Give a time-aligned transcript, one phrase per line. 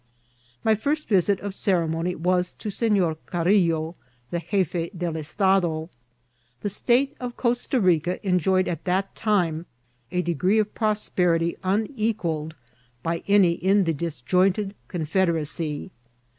[0.63, 3.93] My first visit of ceremony was to Senkyr Carillo,
[4.31, 5.89] the Oefe del Estado.
[6.61, 9.67] The State of Costa Rica enjoy* ed at that time
[10.11, 12.55] a degree of prosperity unequalled
[13.03, 15.91] by any in the disjointed confederacy.